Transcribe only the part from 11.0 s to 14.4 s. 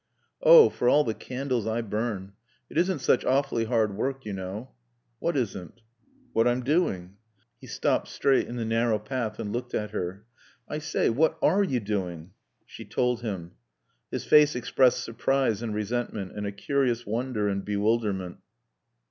what are you doing?" She told him. His